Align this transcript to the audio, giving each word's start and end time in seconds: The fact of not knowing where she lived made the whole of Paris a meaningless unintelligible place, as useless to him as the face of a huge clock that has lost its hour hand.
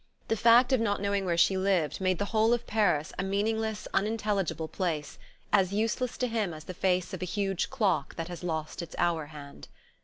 The 0.29 0.35
fact 0.35 0.73
of 0.73 0.79
not 0.79 0.99
knowing 0.99 1.25
where 1.25 1.37
she 1.37 1.55
lived 1.57 2.01
made 2.01 2.17
the 2.17 2.25
whole 2.33 2.53
of 2.53 2.65
Paris 2.65 3.13
a 3.19 3.23
meaningless 3.23 3.87
unintelligible 3.93 4.67
place, 4.67 5.19
as 5.53 5.73
useless 5.73 6.17
to 6.17 6.27
him 6.27 6.55
as 6.55 6.63
the 6.63 6.73
face 6.73 7.13
of 7.13 7.21
a 7.21 7.25
huge 7.25 7.69
clock 7.69 8.15
that 8.15 8.27
has 8.27 8.43
lost 8.43 8.81
its 8.81 8.95
hour 8.97 9.27
hand. 9.27 9.67